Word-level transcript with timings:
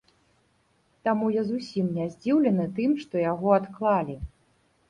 Таму 1.07 1.25
я 1.35 1.43
зусім 1.51 1.91
не 1.97 2.07
здзіўлены 2.13 2.65
тым, 2.79 2.97
што 3.05 3.15
яго 3.31 3.47
адклалі. 3.59 4.21